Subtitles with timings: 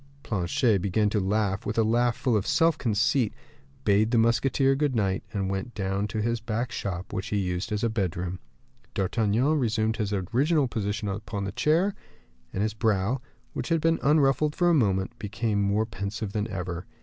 [0.23, 3.35] Planchet began to laugh with a laugh full of self conceit;
[3.85, 7.71] bade the musketeer good night, and went down to his back shop, which he used
[7.71, 8.39] as a bedroom.
[8.95, 11.93] D'Artagnan resumed his original position upon his chair,
[12.51, 13.21] and his brow,
[13.53, 16.87] which had been unruffled for a moment, became more pensive than ever.